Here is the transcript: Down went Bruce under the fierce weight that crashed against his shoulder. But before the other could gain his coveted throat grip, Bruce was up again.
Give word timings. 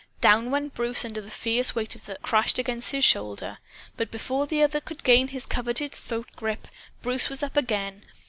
Down 0.19 0.49
went 0.49 0.73
Bruce 0.73 1.05
under 1.05 1.21
the 1.21 1.29
fierce 1.29 1.75
weight 1.75 1.95
that 2.07 2.23
crashed 2.23 2.57
against 2.57 2.89
his 2.89 3.05
shoulder. 3.05 3.59
But 3.97 4.09
before 4.09 4.47
the 4.47 4.63
other 4.63 4.79
could 4.81 5.03
gain 5.03 5.27
his 5.27 5.45
coveted 5.45 5.91
throat 5.91 6.29
grip, 6.35 6.67
Bruce 7.03 7.29
was 7.29 7.43
up 7.43 7.55
again. 7.55 8.03